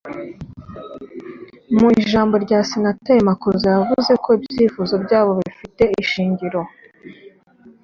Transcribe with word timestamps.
Mu 1.79 1.87
ijambo 2.01 2.33
rye 2.43 2.57
Senateri 2.71 3.21
Makuza 3.29 3.67
yavuze 3.75 4.11
ko 4.23 4.29
ibyifuzo 4.37 4.93
byabo 5.05 5.31
bifite 5.39 5.83
ishingiro 6.01 6.61